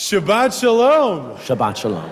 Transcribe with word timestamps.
Shabbat 0.00 0.58
Shalom. 0.58 1.36
Shabbat 1.36 1.76
Shalom. 1.76 2.10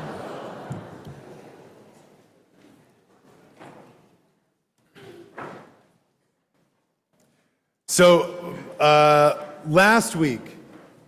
So, 7.86 8.54
uh, 8.78 9.42
last 9.66 10.16
week, 10.16 10.58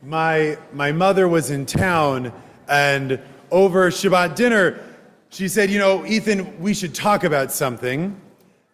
my, 0.03 0.57
my 0.73 0.91
mother 0.91 1.29
was 1.29 1.51
in 1.51 1.67
town, 1.67 2.33
and 2.67 3.21
over 3.51 3.91
Shabbat 3.91 4.35
dinner, 4.35 4.83
she 5.29 5.49
said, 5.49 5.69
You 5.69 5.79
know, 5.79 6.07
Ethan, 6.07 6.59
we 6.59 6.73
should 6.73 6.95
talk 6.95 7.25
about 7.25 7.53
something. 7.53 8.19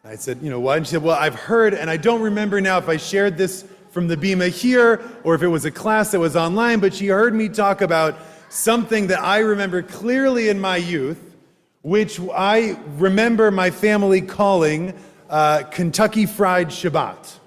I 0.04 0.14
said, 0.14 0.38
You 0.41 0.50
know 0.50 0.61
what? 0.61 0.77
And 0.77 0.86
she 0.86 0.93
said, 0.93 1.02
Well, 1.02 1.16
I've 1.18 1.34
heard, 1.34 1.75
and 1.75 1.91
I 1.91 1.96
don't 1.96 2.23
remember 2.23 2.61
now 2.61 2.79
if 2.79 2.88
I 2.88 2.98
shared 2.98 3.36
this 3.36 3.64
from 3.96 4.08
the 4.08 4.16
Bima 4.18 4.50
here 4.50 5.00
or 5.24 5.34
if 5.34 5.42
it 5.42 5.48
was 5.48 5.64
a 5.64 5.70
class 5.70 6.10
that 6.10 6.20
was 6.20 6.36
online, 6.36 6.80
but 6.80 6.92
she 6.92 7.06
heard 7.06 7.34
me 7.34 7.48
talk 7.48 7.80
about 7.80 8.14
something 8.50 9.06
that 9.06 9.22
I 9.22 9.38
remember 9.38 9.80
clearly 9.80 10.50
in 10.50 10.60
my 10.60 10.77
youth, 10.77 11.34
which 11.80 12.20
I 12.34 12.78
remember 12.98 13.50
my 13.50 13.70
family 13.70 14.20
calling 14.20 14.92
uh, 15.30 15.62
Kentucky 15.70 16.27
Fried 16.27 16.69
Shabbat. 16.69 17.38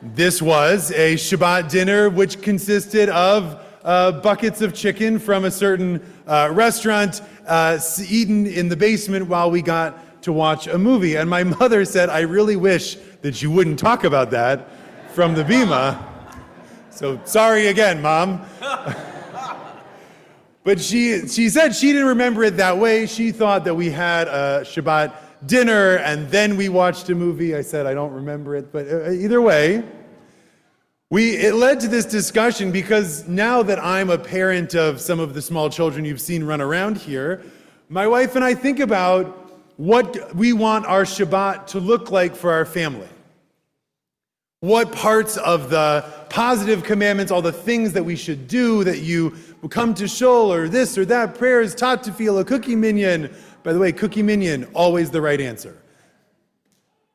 This 0.00 0.40
was 0.40 0.92
a 0.92 1.16
Shabbat 1.16 1.68
dinner 1.68 2.08
which 2.08 2.40
consisted 2.40 3.10
of 3.10 3.62
uh, 3.84 4.12
buckets 4.12 4.62
of 4.62 4.72
chicken 4.72 5.18
from 5.18 5.44
a 5.44 5.50
certain 5.50 6.00
uh, 6.26 6.48
restaurant 6.52 7.20
uh, 7.46 7.78
eaten 8.08 8.46
in 8.46 8.70
the 8.70 8.76
basement 8.78 9.26
while 9.26 9.50
we 9.50 9.60
got 9.60 10.22
to 10.22 10.32
watch 10.32 10.68
a 10.68 10.78
movie. 10.78 11.16
And 11.16 11.28
my 11.28 11.44
mother 11.60 11.84
said, 11.84 12.08
I 12.08 12.20
really 12.20 12.56
wish 12.56 12.96
that 13.20 13.42
you 13.42 13.50
wouldn't 13.50 13.78
talk 13.78 14.04
about 14.04 14.30
that 14.30 14.70
from 15.12 15.34
the 15.34 15.44
Bima. 15.44 16.04
So 16.90 17.20
sorry 17.24 17.68
again, 17.68 18.02
Mom. 18.02 18.44
but 20.64 20.80
she, 20.80 21.26
she 21.28 21.48
said 21.48 21.74
she 21.74 21.92
didn't 21.92 22.08
remember 22.08 22.44
it 22.44 22.56
that 22.56 22.76
way. 22.76 23.06
She 23.06 23.32
thought 23.32 23.64
that 23.64 23.74
we 23.74 23.90
had 23.90 24.28
a 24.28 24.62
Shabbat 24.64 25.14
dinner 25.46 25.96
and 25.98 26.28
then 26.30 26.56
we 26.56 26.68
watched 26.68 27.08
a 27.08 27.14
movie. 27.14 27.54
I 27.54 27.62
said, 27.62 27.86
I 27.86 27.94
don't 27.94 28.12
remember 28.12 28.56
it. 28.56 28.72
But 28.72 28.88
uh, 28.88 29.10
either 29.10 29.40
way, 29.40 29.84
we, 31.10 31.36
it 31.36 31.54
led 31.54 31.80
to 31.80 31.88
this 31.88 32.04
discussion 32.04 32.70
because 32.70 33.26
now 33.26 33.62
that 33.62 33.82
I'm 33.82 34.10
a 34.10 34.18
parent 34.18 34.74
of 34.74 35.00
some 35.00 35.20
of 35.20 35.34
the 35.34 35.40
small 35.40 35.70
children 35.70 36.04
you've 36.04 36.20
seen 36.20 36.44
run 36.44 36.60
around 36.60 36.98
here, 36.98 37.42
my 37.88 38.06
wife 38.06 38.36
and 38.36 38.44
I 38.44 38.54
think 38.54 38.80
about 38.80 39.46
what 39.78 40.34
we 40.34 40.52
want 40.52 40.84
our 40.86 41.04
Shabbat 41.04 41.68
to 41.68 41.80
look 41.80 42.10
like 42.10 42.34
for 42.34 42.52
our 42.52 42.66
family. 42.66 43.08
What 44.60 44.90
parts 44.90 45.36
of 45.36 45.70
the 45.70 46.04
positive 46.30 46.82
commandments, 46.82 47.30
all 47.30 47.42
the 47.42 47.52
things 47.52 47.92
that 47.92 48.04
we 48.04 48.16
should 48.16 48.48
do, 48.48 48.82
that 48.82 48.98
you 48.98 49.36
come 49.70 49.94
to 49.94 50.08
shul 50.08 50.52
or 50.52 50.68
this 50.68 50.98
or 50.98 51.04
that, 51.04 51.36
prayer 51.36 51.60
is 51.60 51.76
taught 51.76 52.02
to 52.04 52.12
feel 52.12 52.38
a 52.40 52.44
cookie 52.44 52.74
minion. 52.74 53.32
By 53.62 53.72
the 53.72 53.78
way, 53.78 53.92
cookie 53.92 54.22
minion, 54.22 54.68
always 54.74 55.12
the 55.12 55.20
right 55.20 55.40
answer. 55.40 55.80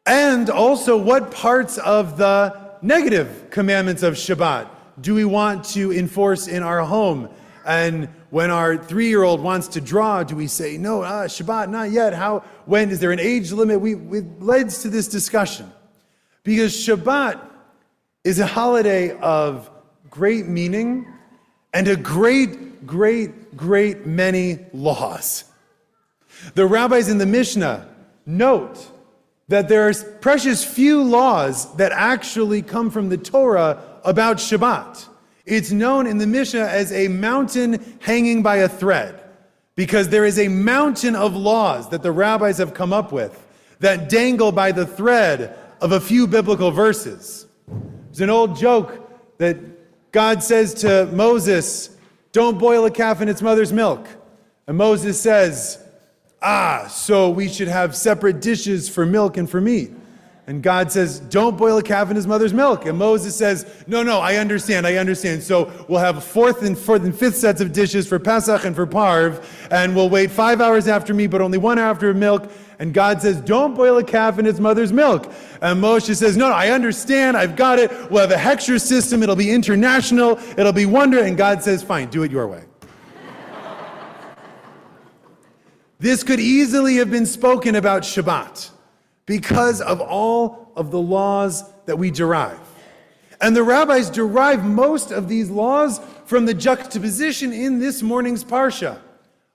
And 0.05 0.50
also, 0.50 0.95
what 0.95 1.31
parts 1.31 1.77
of 1.80 2.17
the 2.17 2.77
negative 2.81 3.47
commandments 3.50 4.03
of 4.03 4.13
Shabbat 4.13 4.69
do 5.02 5.13
we 5.13 5.25
want 5.25 5.66
to 5.66 5.91
enforce 5.91 6.47
in 6.47 6.63
our 6.63 6.81
home? 6.81 7.28
And 7.66 8.07
when 8.30 8.52
our 8.52 8.78
three 8.78 9.09
year 9.09 9.23
old 9.23 9.41
wants 9.41 9.67
to 9.69 9.81
draw, 9.81 10.23
do 10.23 10.38
we 10.38 10.47
say, 10.47 10.78
no, 10.78 11.03
ah, 11.03 11.25
Shabbat, 11.25 11.69
not 11.69 11.91
yet? 11.91 12.13
How, 12.13 12.39
when, 12.66 12.89
is 12.89 13.02
there 13.02 13.11
an 13.11 13.19
age 13.19 13.52
limit? 13.52 13.81
We, 13.81 13.95
it 13.95 14.41
leads 14.41 14.81
to 14.83 14.89
this 14.89 15.09
discussion. 15.09 15.69
Because 16.44 16.73
Shabbat 16.73 17.39
is 18.23 18.39
a 18.39 18.45
holiday 18.45 19.17
of 19.19 19.69
great 20.09 20.45
meaning 20.45 21.08
and 21.73 21.88
a 21.88 21.95
great, 21.95 22.85
great, 22.85 23.55
great 23.55 24.05
many 24.05 24.59
laws. 24.73 25.45
The 26.55 26.66
rabbis 26.66 27.09
in 27.09 27.17
the 27.17 27.25
Mishnah 27.25 27.88
note 28.25 28.85
that 29.47 29.69
there's 29.69 30.03
precious 30.22 30.63
few 30.63 31.03
laws 31.03 31.73
that 31.75 31.91
actually 31.91 32.62
come 32.62 32.89
from 32.89 33.09
the 33.09 33.18
Torah 33.18 33.81
about 34.03 34.38
Shabbat. 34.38 35.07
It's 35.45 35.72
known 35.72 36.07
in 36.07 36.18
the 36.18 36.28
Mishnah 36.28 36.66
as 36.66 36.91
a 36.91 37.07
mountain 37.07 37.97
hanging 38.00 38.44
by 38.44 38.57
a 38.57 38.69
thread 38.69 39.22
because 39.75 40.09
there 40.09 40.25
is 40.25 40.39
a 40.39 40.47
mountain 40.47 41.16
of 41.16 41.35
laws 41.35 41.89
that 41.89 42.03
the 42.03 42.12
rabbis 42.12 42.57
have 42.57 42.73
come 42.73 42.94
up 42.94 43.12
with 43.12 43.39
that 43.79 44.07
dangle 44.07 44.51
by 44.51 44.72
the 44.72 44.85
thread 44.85 45.57
of 45.83 45.91
a 45.91 45.99
few 45.99 46.25
biblical 46.25 46.71
verses. 46.71 47.45
There's 48.05 48.21
an 48.21 48.29
old 48.29 48.55
joke 48.55 49.38
that 49.38 49.57
God 50.13 50.41
says 50.41 50.73
to 50.75 51.07
Moses, 51.07 51.97
Don't 52.31 52.57
boil 52.57 52.85
a 52.85 52.91
calf 52.91 53.19
in 53.19 53.27
its 53.27 53.41
mother's 53.41 53.73
milk. 53.73 54.07
And 54.66 54.77
Moses 54.77 55.19
says, 55.19 55.83
Ah, 56.41 56.88
so 56.89 57.29
we 57.29 57.49
should 57.49 57.67
have 57.67 57.97
separate 57.97 58.39
dishes 58.39 58.88
for 58.88 59.05
milk 59.05 59.35
and 59.35 59.49
for 59.49 59.59
meat. 59.59 59.91
And 60.47 60.63
God 60.63 60.89
says, 60.89 61.19
Don't 61.19 61.57
boil 61.57 61.77
a 61.79 61.83
calf 61.83 62.09
in 62.09 62.15
his 62.15 62.27
mother's 62.27 62.53
milk. 62.53 62.85
And 62.85 62.97
Moses 62.97 63.35
says, 63.35 63.83
No, 63.85 64.03
no, 64.03 64.19
I 64.19 64.38
understand, 64.38 64.88
I 64.88 64.95
understand. 64.95 65.44
So 65.44 65.69
we'll 65.89 66.00
have 66.00 66.23
fourth 66.23 66.63
and 66.63 66.77
fourth 66.77 67.03
and 67.03 67.13
fifth 67.13 67.35
sets 67.35 67.59
of 67.59 67.73
dishes 67.73 68.07
for 68.07 68.19
Pesach 68.19 68.63
and 68.63 68.73
for 68.73 68.88
Parve, 68.88 69.45
and 69.69 69.94
we'll 69.94 70.09
wait 70.09 70.31
five 70.31 70.61
hours 70.61 70.88
after 70.88 71.13
meat, 71.13 71.27
but 71.27 71.41
only 71.41 71.57
one 71.57 71.77
hour 71.77 71.91
after 71.91 72.13
milk. 72.13 72.50
And 72.83 72.94
God 72.94 73.21
says, 73.21 73.39
Don't 73.39 73.75
boil 73.75 73.97
a 73.97 74.03
calf 74.03 74.39
in 74.39 74.45
its 74.45 74.59
mother's 74.59 74.91
milk. 74.91 75.31
And 75.61 75.81
Moshe 75.81 76.13
says, 76.13 76.35
No, 76.35 76.49
no, 76.49 76.53
I 76.53 76.71
understand, 76.71 77.38
I've 77.38 77.55
got 77.55 77.79
it. 77.79 77.89
We'll 78.11 78.27
have 78.27 78.31
a 78.31 78.35
hechsher 78.35 78.77
system, 78.77 79.23
it'll 79.23 79.38
be 79.38 79.51
international, 79.51 80.38
it'll 80.57 80.73
be 80.73 80.85
wonder. 80.85 81.23
And 81.23 81.38
God 81.38 81.63
says, 81.63 81.81
Fine, 81.81 82.09
do 82.09 82.23
it 82.23 82.31
your 82.31 82.45
way. 82.45 82.66
this 85.99 86.23
could 86.23 86.41
easily 86.41 86.95
have 86.95 87.09
been 87.09 87.25
spoken 87.25 87.75
about 87.75 88.01
Shabbat 88.01 88.71
because 89.25 89.79
of 89.79 90.01
all 90.01 90.73
of 90.75 90.91
the 90.91 91.00
laws 91.00 91.63
that 91.85 91.97
we 91.97 92.11
derive. 92.11 92.59
And 93.39 93.55
the 93.55 93.63
rabbis 93.63 94.09
derive 94.09 94.65
most 94.65 95.11
of 95.11 95.29
these 95.29 95.50
laws 95.50 96.01
from 96.25 96.45
the 96.45 96.53
juxtaposition 96.53 97.53
in 97.53 97.79
this 97.79 98.01
morning's 98.01 98.44
Parsha 98.44 99.00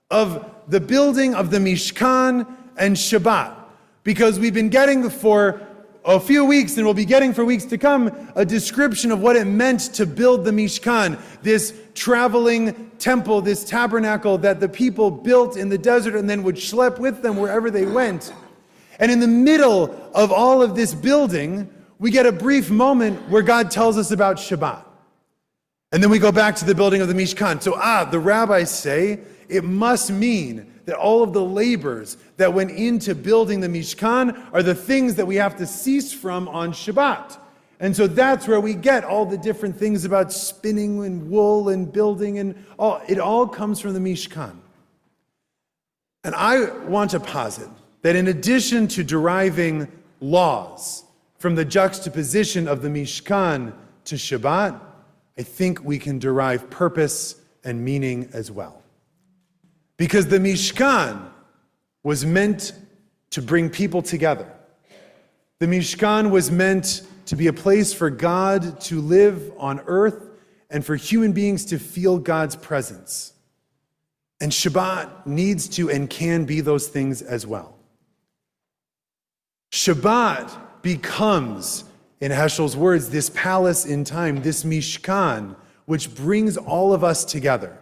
of 0.09 0.51
the 0.67 0.79
building 0.79 1.35
of 1.35 1.51
the 1.51 1.59
Mishkan 1.59 2.47
and 2.79 2.95
Shabbat. 2.95 3.55
Because 4.03 4.39
we've 4.39 4.53
been 4.53 4.69
getting 4.69 5.09
for 5.09 5.61
a 6.05 6.19
few 6.19 6.45
weeks 6.45 6.77
and 6.77 6.85
we'll 6.85 6.93
be 6.93 7.05
getting 7.05 7.33
for 7.33 7.45
weeks 7.45 7.65
to 7.65 7.77
come 7.77 8.11
a 8.35 8.45
description 8.45 9.11
of 9.11 9.19
what 9.19 9.35
it 9.35 9.45
meant 9.45 9.81
to 9.93 10.05
build 10.05 10.45
the 10.45 10.51
Mishkan, 10.51 11.19
this 11.43 11.73
traveling 11.93 12.89
temple, 12.97 13.41
this 13.41 13.63
tabernacle 13.63 14.37
that 14.39 14.59
the 14.59 14.69
people 14.69 15.11
built 15.11 15.57
in 15.57 15.69
the 15.69 15.77
desert 15.77 16.15
and 16.15 16.29
then 16.29 16.41
would 16.43 16.55
schlep 16.55 16.97
with 16.97 17.21
them 17.21 17.37
wherever 17.37 17.69
they 17.69 17.85
went. 17.85 18.33
And 18.99 19.11
in 19.11 19.19
the 19.19 19.27
middle 19.27 19.95
of 20.13 20.31
all 20.31 20.61
of 20.61 20.75
this 20.75 20.93
building, 20.93 21.69
we 21.99 22.11
get 22.11 22.25
a 22.25 22.31
brief 22.31 22.69
moment 22.69 23.29
where 23.29 23.41
God 23.41 23.69
tells 23.69 23.97
us 23.97 24.11
about 24.11 24.37
Shabbat. 24.37 24.83
And 25.91 26.01
then 26.03 26.09
we 26.09 26.19
go 26.19 26.31
back 26.31 26.55
to 26.57 26.65
the 26.65 26.75
building 26.75 27.01
of 27.01 27.07
the 27.07 27.13
Mishkan. 27.13 27.61
So, 27.61 27.75
ah, 27.75 28.05
the 28.05 28.19
rabbis 28.19 28.71
say 28.71 29.19
it 29.47 29.63
must 29.63 30.11
mean 30.11 30.71
that 30.89 30.97
all 30.97 31.21
of 31.21 31.33
the 31.33 31.45
labors 31.45 32.17
that 32.37 32.51
went 32.51 32.71
into 32.71 33.13
building 33.13 33.59
the 33.59 33.67
Mishkan 33.67 34.49
are 34.51 34.63
the 34.63 34.73
things 34.73 35.13
that 35.15 35.27
we 35.27 35.35
have 35.35 35.55
to 35.57 35.67
cease 35.67 36.11
from 36.11 36.47
on 36.47 36.71
Shabbat. 36.71 37.37
And 37.79 37.95
so 37.95 38.07
that's 38.07 38.47
where 38.47 38.59
we 38.59 38.73
get 38.73 39.03
all 39.03 39.23
the 39.23 39.37
different 39.37 39.75
things 39.75 40.03
about 40.03 40.33
spinning 40.33 41.05
and 41.05 41.29
wool 41.29 41.69
and 41.69 41.93
building 41.93 42.39
and 42.39 42.55
all. 42.79 43.03
It 43.07 43.19
all 43.19 43.47
comes 43.47 43.79
from 43.79 43.93
the 43.93 43.99
Mishkan. 43.99 44.55
And 46.23 46.33
I 46.33 46.71
want 46.87 47.11
to 47.11 47.19
posit 47.19 47.69
that 48.01 48.15
in 48.15 48.27
addition 48.27 48.87
to 48.87 49.03
deriving 49.03 49.87
laws 50.21 51.03
from 51.37 51.53
the 51.53 51.65
juxtaposition 51.65 52.67
of 52.67 52.81
the 52.81 52.89
Mishkan 52.89 53.73
to 54.05 54.15
Shabbat, 54.15 54.81
I 55.37 55.43
think 55.43 55.83
we 55.83 55.99
can 55.99 56.17
derive 56.17 56.67
purpose 56.71 57.35
and 57.63 57.85
meaning 57.85 58.27
as 58.33 58.49
well. 58.49 58.81
Because 59.99 60.27
the 60.27 60.39
Mishkan 60.39 61.29
was 62.03 62.25
meant 62.25 62.71
to 63.31 63.41
bring 63.41 63.69
people 63.69 64.01
together. 64.01 64.49
The 65.59 65.67
Mishkan 65.67 66.31
was 66.31 66.49
meant 66.49 67.03
to 67.25 67.35
be 67.35 67.47
a 67.47 67.53
place 67.53 67.93
for 67.93 68.09
God 68.09 68.79
to 68.81 69.01
live 69.01 69.51
on 69.57 69.81
earth 69.81 70.29
and 70.69 70.85
for 70.85 70.95
human 70.95 71.33
beings 71.33 71.65
to 71.65 71.77
feel 71.77 72.17
God's 72.17 72.55
presence. 72.55 73.33
And 74.39 74.53
Shabbat 74.53 75.27
needs 75.27 75.67
to 75.69 75.89
and 75.89 76.09
can 76.09 76.45
be 76.45 76.61
those 76.61 76.87
things 76.87 77.21
as 77.21 77.45
well. 77.45 77.75
Shabbat 79.73 80.81
becomes, 80.81 81.83
in 82.21 82.31
Heschel's 82.31 82.77
words, 82.77 83.09
this 83.09 83.29
palace 83.31 83.85
in 83.85 84.05
time, 84.05 84.43
this 84.43 84.63
Mishkan, 84.63 85.57
which 85.85 86.15
brings 86.15 86.55
all 86.55 86.93
of 86.93 87.03
us 87.03 87.25
together. 87.25 87.77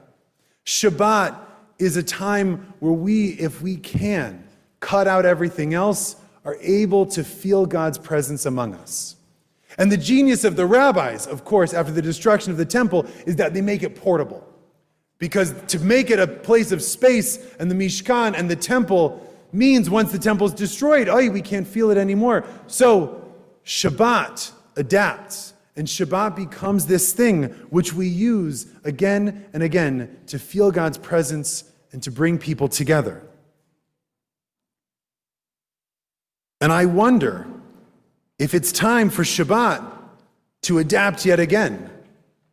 Shabbat 0.66 1.47
is 1.80 1.98
a 1.98 2.04
time 2.04 2.74
where 2.80 2.94
we, 2.94 3.30
if 3.34 3.62
we 3.62 3.78
can, 3.78 4.48
cut 4.80 5.08
out 5.08 5.26
everything 5.26 5.74
else, 5.74 6.16
are 6.46 6.58
able 6.62 7.06
to 7.06 7.24
feel 7.24 7.66
God's 7.66 7.98
presence 7.98 8.46
among 8.46 8.74
us. 8.76 9.16
And 9.78 9.92
the 9.92 9.98
genius 9.98 10.44
of 10.44 10.56
the 10.56 10.66
rabbis, 10.66 11.28
of 11.28 11.44
course, 11.44 11.74
after 11.74 11.92
the 11.92 12.02
destruction 12.02 12.52
of 12.52 12.58
the 12.58 12.66
temple, 12.66 13.06
is 13.26 13.36
that 13.36 13.54
they 13.54 13.62
make 13.62 13.84
it 13.84 13.96
portable. 13.96 14.44
Because 15.20 15.54
to 15.68 15.80
make 15.80 16.10
it 16.10 16.20
a 16.20 16.28
place 16.28 16.72
of 16.72 16.82
space 16.82 17.56
and 17.60 17.70
the 17.70 17.76
Mishkan 17.76 18.34
and 18.38 18.50
the 18.50 18.56
temple 18.56 19.24
means 19.52 19.90
once 19.90 20.12
the 20.12 20.20
temple's 20.20 20.54
destroyed, 20.54 21.10
oh, 21.10 21.30
we 21.30 21.42
can't 21.42 21.68
feel 21.68 21.90
it 21.92 21.98
anymore. 21.98 22.46
So 22.68 23.24
Shabbat 23.66 24.52
adapts, 24.76 25.54
and 25.78 25.88
Shabbat 25.88 26.36
becomes 26.36 26.88
this 26.88 27.14
thing 27.14 27.44
which 27.70 27.94
we 27.94 28.08
use 28.08 28.66
again 28.84 29.46
and 29.54 29.62
again 29.62 30.18
to 30.26 30.40
feel 30.40 30.72
God's 30.72 30.98
presence 30.98 31.64
and 31.92 32.02
to 32.02 32.12
bring 32.12 32.40
people 32.40 32.68
together. 32.68 33.22
And 36.60 36.74
I 36.74 36.86
wonder 36.86 37.46
if 38.40 38.56
it's 38.56 38.72
time 38.72 39.12
for 39.12 39.22
Shabbat 39.22 39.86
to 40.64 40.80
adapt 40.80 41.26
yet 41.26 41.40
again. 41.40 41.92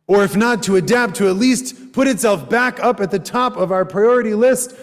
Or 0.05 0.23
if 0.23 0.35
not 0.35 0.61
to 0.63 0.75
adapt, 0.75 1.15
to 1.15 1.27
at 1.27 1.35
least 1.35 1.93
put 1.93 2.07
itself 2.07 2.47
back 2.47 2.79
up 2.79 3.01
at 3.01 3.09
the 3.09 3.17
top 3.17 3.57
of 3.57 3.71
our 3.71 3.85
priority 3.85 4.35
list 4.35 4.75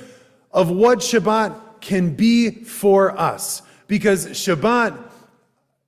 of 0.51 0.69
what 0.69 0.99
Shabbat 0.99 1.81
can 1.81 2.17
be 2.17 2.51
for 2.51 3.17
us. 3.17 3.63
Because 3.87 4.27
Shabbat 4.27 5.12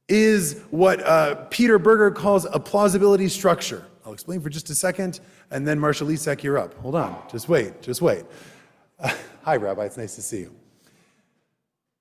is 0.09 0.63
what 0.71 1.01
uh, 1.03 1.47
Peter 1.51 1.79
Berger 1.79 2.11
calls 2.11 2.47
a 2.47 2.61
plausibility 2.61 3.29
structure. 3.29 3.85
I'll 4.05 4.13
explain 4.13 4.41
for 4.41 4.51
just 4.51 4.69
a 4.71 4.75
second, 4.75 5.21
and 5.51 5.67
then 5.67 5.79
Marshall 5.79 6.09
Lisek, 6.09 6.43
you're 6.43 6.59
up. 6.59 6.75
Hold 6.75 6.95
on, 6.95 7.23
just 7.31 7.49
wait, 7.49 7.81
just 7.81 8.03
wait. 8.03 8.25
Uh, 8.99 9.15
hi, 9.43 9.57
Rabbi, 9.57 9.85
it's 9.85 9.97
nice 9.97 10.15
to 10.17 10.23
see 10.23 10.41
you. 10.41 10.55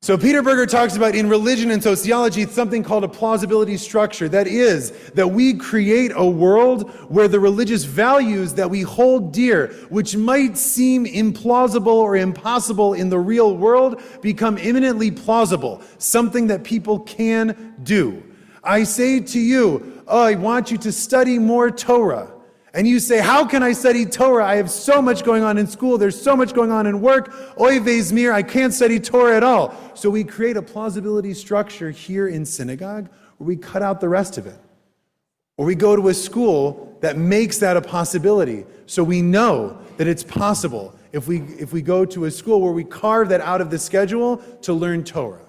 So, 0.04 0.18
Peter 0.18 0.42
Berger 0.42 0.66
talks 0.66 0.98
about 0.98 1.16
in 1.16 1.30
religion 1.30 1.72
and 1.72 1.82
sociology 1.82 2.46
something 2.46 2.84
called 2.84 3.06
a 3.06 3.08
plausibility 3.08 3.78
structure. 3.78 4.28
That 4.28 4.48
is, 4.48 4.92
that 5.12 5.30
we 5.30 5.54
create 5.54 6.12
a 6.14 6.30
world 6.30 6.92
where 7.08 7.30
the 7.30 7.40
religious 7.40 7.86
values 7.86 8.54
that 8.56 8.70
we 8.70 8.82
hold 8.82 9.32
dear, 9.32 9.68
which 9.88 10.18
might 10.18 10.58
seem 10.58 11.06
implausible 11.06 11.88
or 11.88 12.18
impossible 12.18 12.96
in 12.96 13.08
the 13.08 13.18
real 13.18 13.56
world, 13.56 14.02
become 14.22 14.58
imminently 14.58 15.10
plausible, 15.10 15.82
something 16.00 16.48
that 16.48 16.66
people 16.66 17.00
can 17.00 17.74
do. 17.84 18.22
I 18.62 18.84
say 18.84 19.22
to 19.22 19.40
you, 19.40 20.04
oh, 20.06 20.24
I 20.24 20.36
want 20.36 20.70
you 20.70 20.78
to 20.80 20.92
study 20.92 21.40
more 21.40 21.72
Torah 21.72 22.33
and 22.74 22.88
you 22.88 23.00
say, 23.00 23.20
How 23.20 23.46
can 23.46 23.62
I 23.62 23.74
study 23.74 24.06
Torah? 24.06 24.46
I 24.46 24.56
have 24.56 24.72
so 24.72 25.02
much 25.02 25.24
going 25.24 25.44
on 25.44 25.58
in 25.58 25.68
school, 25.68 25.98
there's 25.98 26.20
so 26.20 26.36
much 26.36 26.54
going 26.54 26.72
on 26.72 26.88
in 26.88 27.02
work. 27.02 27.34
Oy 27.60 27.80
mir, 27.80 28.34
I 28.34 28.42
can't 28.44 28.74
study 28.74 29.00
Torah 29.00 29.38
at 29.38 29.44
all. 29.44 29.76
So 29.94 30.10
we 30.10 30.24
create 30.24 30.58
a 30.58 30.62
plausibility 30.62 31.34
structure 31.34 31.92
here 31.92 32.28
in 32.28 32.46
synagogue 32.46 33.10
where 33.38 33.48
we 33.48 33.56
cut 33.56 33.82
out 33.82 34.02
the 34.02 34.10
rest 34.10 34.38
of 34.38 34.48
it. 34.48 34.60
Or 35.58 35.66
we 35.66 35.76
go 35.76 35.96
to 35.96 36.08
a 36.08 36.14
school 36.14 36.98
that 37.02 37.18
makes 37.18 37.60
that 37.60 37.78
a 37.78 37.82
possibility. 37.82 38.66
So 38.88 39.04
we 39.04 39.22
know 39.22 39.78
that 39.98 40.08
it's 40.08 40.24
possible 40.24 40.96
if 41.12 41.28
we, 41.28 41.42
if 41.60 41.72
we 41.72 41.84
go 41.84 42.06
to 42.06 42.26
a 42.26 42.32
school 42.32 42.60
where 42.60 42.72
we 42.72 42.84
carve 42.84 43.30
that 43.30 43.42
out 43.42 43.62
of 43.62 43.70
the 43.70 43.78
schedule 43.78 44.38
to 44.64 44.74
learn 44.74 45.04
Torah. 45.04 45.40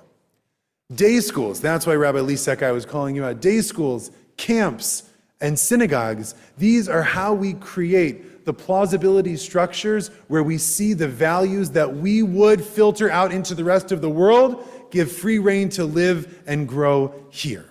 Day 0.94 1.20
schools, 1.20 1.60
that's 1.60 1.86
why 1.86 1.94
Rabbi 1.94 2.18
Lisek, 2.18 2.62
I 2.62 2.72
was 2.72 2.84
calling 2.84 3.16
you 3.16 3.24
out. 3.24 3.40
Day 3.40 3.62
schools, 3.62 4.10
camps, 4.36 5.04
and 5.44 5.58
synagogues, 5.58 6.34
these 6.56 6.88
are 6.88 7.02
how 7.02 7.34
we 7.34 7.52
create 7.52 8.46
the 8.46 8.52
plausibility 8.54 9.36
structures 9.36 10.08
where 10.28 10.42
we 10.42 10.56
see 10.56 10.94
the 10.94 11.06
values 11.06 11.70
that 11.70 11.96
we 11.96 12.22
would 12.22 12.64
filter 12.64 13.10
out 13.10 13.30
into 13.30 13.54
the 13.54 13.62
rest 13.62 13.92
of 13.92 14.00
the 14.00 14.08
world, 14.08 14.66
give 14.90 15.12
free 15.12 15.38
reign 15.38 15.68
to 15.68 15.84
live 15.84 16.42
and 16.46 16.66
grow 16.66 17.14
here. 17.28 17.68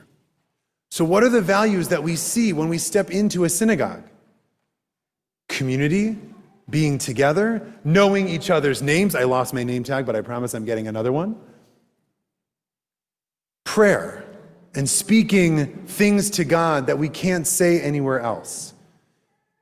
So, 0.92 1.04
what 1.04 1.24
are 1.24 1.30
the 1.30 1.42
values 1.42 1.88
that 1.88 2.04
we 2.04 2.16
see 2.16 2.54
when 2.54 2.70
we 2.70 2.78
step 2.78 3.10
into 3.10 3.44
a 3.44 3.50
synagogue? 3.50 4.04
Community, 5.50 6.16
being 6.70 7.00
together, 7.00 7.74
knowing 7.84 8.28
each 8.28 8.52
other's 8.52 8.84
names. 8.84 9.16
I 9.16 9.24
lost 9.24 9.52
my 9.52 9.64
name 9.64 9.84
tag, 9.84 10.06
but 10.06 10.16
I 10.16 10.22
promise 10.22 10.54
I'm 10.54 10.66
getting 10.66 10.88
another 10.88 11.12
one. 11.12 11.36
Prayer 13.64 14.23
and 14.76 14.90
speaking 14.90 15.68
things 15.86 16.30
to 16.32 16.44
God 16.44 16.88
that 16.88 16.98
we 16.98 17.10
can't 17.10 17.46
say 17.46 17.80
anywhere 17.82 18.20
else. 18.20 18.74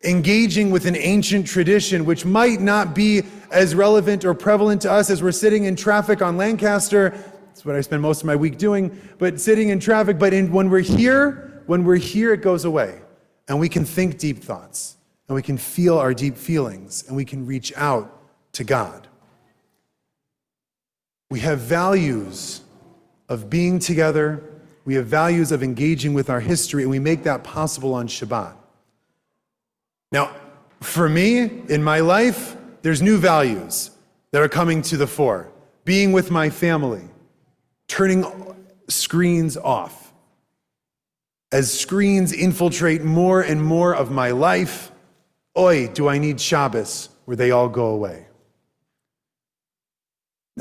Engaging 0.03 0.71
with 0.71 0.85
an 0.85 0.95
ancient 0.95 1.45
tradition 1.45 2.05
which 2.05 2.25
might 2.25 2.61
not 2.61 2.95
be 2.95 3.23
as 3.51 3.75
relevant 3.75 4.25
or 4.25 4.33
prevalent 4.33 4.81
to 4.81 4.91
us 4.91 5.09
as 5.09 5.21
we're 5.21 5.31
sitting 5.31 5.65
in 5.65 5.75
traffic 5.75 6.21
on 6.21 6.37
Lancaster. 6.37 7.09
That's 7.47 7.65
what 7.65 7.75
I 7.75 7.81
spend 7.81 8.01
most 8.01 8.21
of 8.21 8.25
my 8.25 8.35
week 8.35 8.57
doing, 8.57 8.99
but 9.19 9.39
sitting 9.39 9.69
in 9.69 9.79
traffic. 9.79 10.17
But 10.17 10.33
in, 10.33 10.51
when 10.51 10.69
we're 10.69 10.79
here, 10.79 11.61
when 11.67 11.83
we're 11.83 11.97
here, 11.97 12.33
it 12.33 12.41
goes 12.41 12.65
away. 12.65 13.01
And 13.47 13.59
we 13.59 13.69
can 13.69 13.85
think 13.85 14.17
deep 14.17 14.39
thoughts, 14.39 14.95
and 15.27 15.35
we 15.35 15.41
can 15.41 15.57
feel 15.57 15.97
our 15.97 16.13
deep 16.13 16.37
feelings, 16.37 17.03
and 17.07 17.15
we 17.15 17.25
can 17.25 17.45
reach 17.45 17.73
out 17.75 18.17
to 18.53 18.63
God. 18.63 19.07
We 21.29 21.41
have 21.41 21.59
values 21.59 22.61
of 23.29 23.49
being 23.49 23.79
together 23.79 24.43
we 24.85 24.95
have 24.95 25.05
values 25.05 25.51
of 25.51 25.61
engaging 25.63 26.13
with 26.13 26.29
our 26.29 26.39
history, 26.39 26.81
and 26.83 26.91
we 26.91 26.99
make 26.99 27.23
that 27.23 27.43
possible 27.43 27.93
on 27.93 28.07
Shabbat. 28.07 28.53
Now, 30.11 30.35
for 30.81 31.07
me, 31.07 31.39
in 31.69 31.83
my 31.83 31.99
life, 31.99 32.57
there's 32.81 33.01
new 33.01 33.17
values 33.17 33.91
that 34.31 34.41
are 34.41 34.49
coming 34.49 34.81
to 34.83 34.97
the 34.97 35.07
fore. 35.07 35.49
Being 35.85 36.11
with 36.11 36.31
my 36.31 36.49
family, 36.49 37.03
turning 37.87 38.25
screens 38.87 39.57
off. 39.57 40.13
As 41.51 41.77
screens 41.77 42.33
infiltrate 42.33 43.03
more 43.03 43.41
and 43.41 43.63
more 43.63 43.93
of 43.93 44.09
my 44.09 44.31
life, 44.31 44.91
oi, 45.57 45.87
do 45.87 46.07
I 46.07 46.17
need 46.17 46.39
Shabbos 46.39 47.09
where 47.25 47.35
they 47.35 47.51
all 47.51 47.69
go 47.69 47.87
away? 47.87 48.27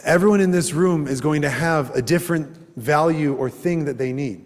Everyone 0.05 0.41
in 0.41 0.51
this 0.51 0.73
room 0.73 1.07
is 1.07 1.21
going 1.21 1.43
to 1.43 1.51
have 1.51 1.95
a 1.95 2.03
different 2.03 2.70
value, 2.81 3.35
or 3.35 3.51
thing 3.51 3.85
that 3.85 3.99
they 3.99 4.13
need. 4.13 4.45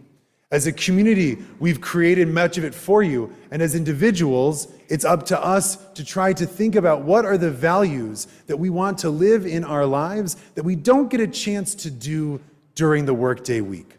As 0.51 0.69
a 0.69 0.73
community, 0.73 1.39
we've 1.59 1.81
created 1.81 2.29
much 2.29 2.59
of 2.59 2.65
it 2.65 2.75
for 2.75 3.03
you. 3.03 3.33
And 3.51 3.61
as 3.61 3.75
individuals, 3.75 4.69
it's 4.89 5.05
up 5.05 5.27
to 5.27 5.43
us 5.43 5.77
to 5.95 6.05
try 6.05 6.33
to 6.33 6.47
think 6.47 6.77
about 6.77 7.03
what 7.03 7.25
are 7.25 7.37
the 7.37 7.51
values 7.51 8.29
that 8.47 8.57
we 8.57 8.71
want 8.71 8.99
to 8.99 9.11
live 9.11 9.47
in 9.47 9.65
our 9.65 9.85
lives 9.85 10.37
that 10.55 10.63
we 10.63 10.77
don't 10.77 11.11
get 11.11 11.21
a 11.21 11.27
chance 11.27 11.75
to 11.77 11.91
do 11.91 12.41
during 12.77 13.05
the 13.05 13.15
workday 13.15 13.61
week, 13.63 13.97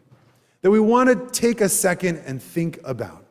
that 0.62 0.72
we 0.72 0.80
want 0.80 1.10
to 1.10 1.40
take 1.42 1.60
a 1.60 1.68
second 1.68 2.24
and 2.26 2.42
think 2.42 2.80
about. 2.86 3.26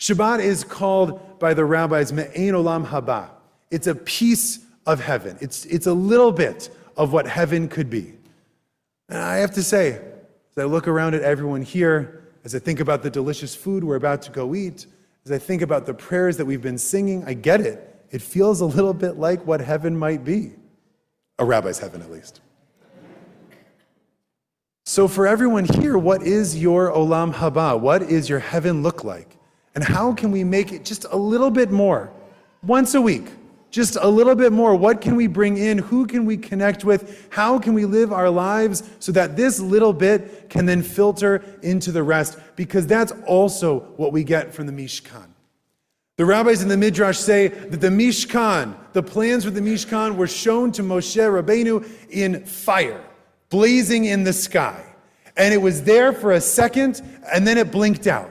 Shabbat 0.00 0.40
is 0.40 0.64
called 0.64 1.38
by 1.38 1.54
the 1.54 1.64
rabbis 1.64 2.12
Me'ein 2.12 2.54
Olam 2.54 2.84
Haba. 2.84 3.30
It's 3.70 3.86
a 3.86 3.94
piece 3.94 4.60
of 4.86 5.00
heaven. 5.00 5.38
It's, 5.40 5.66
it's 5.66 5.86
a 5.86 5.94
little 5.94 6.32
bit 6.32 6.68
of 6.96 7.12
what 7.12 7.26
heaven 7.28 7.68
could 7.68 7.90
be. 7.90 8.14
And 9.08 9.18
I 9.18 9.36
have 9.36 9.52
to 9.52 9.62
say, 9.62 10.00
as 10.56 10.62
I 10.62 10.66
look 10.66 10.88
around 10.88 11.14
at 11.14 11.22
everyone 11.22 11.60
here, 11.60 12.22
as 12.42 12.54
I 12.54 12.58
think 12.58 12.80
about 12.80 13.02
the 13.02 13.10
delicious 13.10 13.54
food 13.54 13.84
we're 13.84 13.96
about 13.96 14.22
to 14.22 14.30
go 14.30 14.54
eat, 14.54 14.86
as 15.26 15.32
I 15.32 15.38
think 15.38 15.60
about 15.60 15.84
the 15.84 15.92
prayers 15.92 16.38
that 16.38 16.46
we've 16.46 16.62
been 16.62 16.78
singing, 16.78 17.24
I 17.26 17.34
get 17.34 17.60
it. 17.60 17.94
It 18.10 18.22
feels 18.22 18.62
a 18.62 18.64
little 18.64 18.94
bit 18.94 19.18
like 19.18 19.46
what 19.46 19.60
heaven 19.60 19.98
might 19.98 20.24
be. 20.24 20.52
A 21.38 21.44
rabbi's 21.44 21.78
heaven, 21.78 22.00
at 22.00 22.10
least. 22.10 22.40
So, 24.86 25.08
for 25.08 25.26
everyone 25.26 25.66
here, 25.66 25.98
what 25.98 26.22
is 26.22 26.56
your 26.56 26.90
olam 26.90 27.34
haba? 27.34 27.78
What 27.78 28.02
is 28.04 28.28
your 28.28 28.38
heaven 28.38 28.82
look 28.82 29.04
like? 29.04 29.36
And 29.74 29.84
how 29.84 30.14
can 30.14 30.30
we 30.30 30.42
make 30.42 30.72
it 30.72 30.86
just 30.86 31.04
a 31.10 31.16
little 31.16 31.50
bit 31.50 31.70
more 31.70 32.10
once 32.62 32.94
a 32.94 33.00
week? 33.02 33.26
Just 33.70 33.96
a 34.00 34.08
little 34.08 34.34
bit 34.34 34.52
more. 34.52 34.74
What 34.74 35.00
can 35.00 35.16
we 35.16 35.26
bring 35.26 35.56
in? 35.56 35.78
Who 35.78 36.06
can 36.06 36.24
we 36.24 36.36
connect 36.36 36.84
with? 36.84 37.26
How 37.30 37.58
can 37.58 37.74
we 37.74 37.84
live 37.84 38.12
our 38.12 38.30
lives 38.30 38.82
so 38.98 39.12
that 39.12 39.36
this 39.36 39.60
little 39.60 39.92
bit 39.92 40.48
can 40.48 40.66
then 40.66 40.82
filter 40.82 41.44
into 41.62 41.92
the 41.92 42.02
rest? 42.02 42.38
Because 42.56 42.86
that's 42.86 43.12
also 43.26 43.80
what 43.96 44.12
we 44.12 44.24
get 44.24 44.54
from 44.54 44.66
the 44.66 44.72
Mishkan. 44.72 45.26
The 46.16 46.24
rabbis 46.24 46.62
in 46.62 46.68
the 46.68 46.78
Midrash 46.78 47.18
say 47.18 47.48
that 47.48 47.80
the 47.80 47.88
Mishkan, 47.88 48.74
the 48.94 49.02
plans 49.02 49.44
for 49.44 49.50
the 49.50 49.60
Mishkan, 49.60 50.16
were 50.16 50.26
shown 50.26 50.72
to 50.72 50.82
Moshe 50.82 51.16
Rabbeinu 51.16 51.86
in 52.08 52.44
fire, 52.46 53.04
blazing 53.50 54.06
in 54.06 54.24
the 54.24 54.32
sky. 54.32 54.82
And 55.36 55.52
it 55.52 55.58
was 55.58 55.82
there 55.82 56.14
for 56.14 56.32
a 56.32 56.40
second, 56.40 57.02
and 57.30 57.46
then 57.46 57.58
it 57.58 57.70
blinked 57.70 58.06
out. 58.06 58.30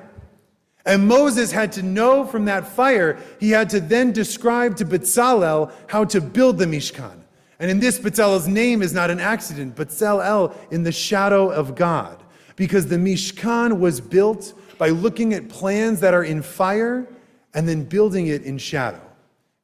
And 0.85 1.07
Moses 1.07 1.51
had 1.51 1.71
to 1.73 1.83
know 1.83 2.25
from 2.25 2.45
that 2.45 2.67
fire, 2.67 3.17
he 3.39 3.49
had 3.49 3.69
to 3.71 3.79
then 3.79 4.11
describe 4.11 4.75
to 4.77 4.85
Bezalel 4.85 5.71
how 5.87 6.05
to 6.05 6.21
build 6.21 6.59
the 6.59 6.65
Mishkan. 6.65 7.21
And 7.59 7.71
in 7.71 7.79
this, 7.79 7.97
Bezalel's 7.97 8.47
name 8.47 8.81
is 8.81 8.93
not 8.93 9.09
an 9.09 9.19
accident, 9.19 9.75
Bezalel 9.75 10.55
in 10.71 10.83
the 10.83 10.91
shadow 10.91 11.49
of 11.49 11.75
God. 11.75 12.21
Because 12.55 12.87
the 12.87 12.97
Mishkan 12.97 13.79
was 13.79 13.99
built 13.99 14.53
by 14.77 14.89
looking 14.89 15.33
at 15.33 15.49
plans 15.49 16.01
that 16.01 16.13
are 16.13 16.23
in 16.23 16.41
fire 16.41 17.07
and 17.53 17.67
then 17.67 17.83
building 17.83 18.27
it 18.27 18.43
in 18.43 18.57
shadow, 18.57 19.01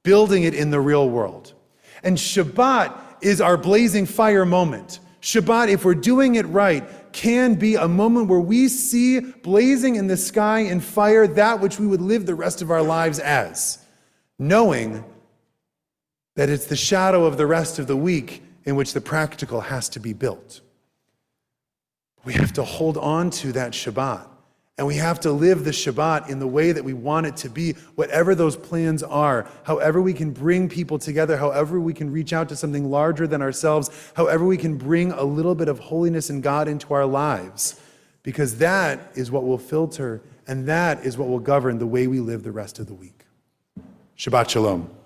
building 0.03 0.43
it 0.43 0.53
in 0.53 0.71
the 0.71 0.79
real 0.79 1.09
world. 1.09 1.53
And 2.03 2.17
Shabbat 2.17 2.97
is 3.21 3.41
our 3.41 3.57
blazing 3.57 4.05
fire 4.05 4.45
moment. 4.45 4.99
Shabbat, 5.21 5.69
if 5.69 5.85
we're 5.85 5.93
doing 5.93 6.35
it 6.35 6.47
right, 6.47 6.83
can 7.13 7.55
be 7.55 7.75
a 7.75 7.87
moment 7.87 8.27
where 8.27 8.39
we 8.39 8.67
see 8.67 9.19
blazing 9.19 9.95
in 9.95 10.07
the 10.07 10.17
sky 10.17 10.59
in 10.59 10.79
fire 10.79 11.27
that 11.27 11.59
which 11.59 11.79
we 11.79 11.85
would 11.85 12.01
live 12.01 12.25
the 12.25 12.35
rest 12.35 12.61
of 12.61 12.71
our 12.71 12.81
lives 12.81 13.19
as, 13.19 13.77
knowing 14.39 15.03
that 16.35 16.49
it's 16.49 16.65
the 16.65 16.75
shadow 16.75 17.25
of 17.25 17.37
the 17.37 17.45
rest 17.45 17.77
of 17.77 17.87
the 17.87 17.95
week 17.95 18.41
in 18.63 18.75
which 18.75 18.93
the 18.93 19.01
practical 19.01 19.61
has 19.61 19.89
to 19.89 19.99
be 19.99 20.13
built. 20.13 20.61
We 22.23 22.33
have 22.33 22.53
to 22.53 22.63
hold 22.63 22.97
on 22.97 23.29
to 23.31 23.51
that 23.51 23.73
Shabbat. 23.73 24.27
And 24.77 24.87
we 24.87 24.95
have 24.95 25.19
to 25.21 25.31
live 25.31 25.63
the 25.63 25.71
Shabbat 25.71 26.29
in 26.29 26.39
the 26.39 26.47
way 26.47 26.71
that 26.71 26.83
we 26.83 26.93
want 26.93 27.27
it 27.27 27.35
to 27.37 27.49
be, 27.49 27.73
whatever 27.95 28.33
those 28.33 28.55
plans 28.55 29.03
are, 29.03 29.47
however 29.63 30.01
we 30.01 30.13
can 30.13 30.31
bring 30.31 30.69
people 30.69 30.97
together, 30.97 31.37
however 31.37 31.79
we 31.79 31.93
can 31.93 32.11
reach 32.11 32.33
out 32.33 32.49
to 32.49 32.55
something 32.55 32.89
larger 32.89 33.27
than 33.27 33.41
ourselves, 33.41 33.89
however 34.15 34.45
we 34.45 34.57
can 34.57 34.77
bring 34.77 35.11
a 35.11 35.23
little 35.23 35.55
bit 35.55 35.67
of 35.67 35.79
holiness 35.79 36.29
and 36.29 36.41
God 36.41 36.67
into 36.67 36.93
our 36.93 37.05
lives. 37.05 37.79
Because 38.23 38.57
that 38.57 39.11
is 39.15 39.29
what 39.29 39.43
will 39.43 39.57
filter 39.57 40.21
and 40.47 40.67
that 40.67 41.05
is 41.05 41.17
what 41.17 41.27
will 41.27 41.39
govern 41.39 41.77
the 41.77 41.87
way 41.87 42.07
we 42.07 42.19
live 42.19 42.43
the 42.43 42.51
rest 42.51 42.79
of 42.79 42.87
the 42.87 42.93
week. 42.93 43.25
Shabbat 44.17 44.49
Shalom. 44.49 45.00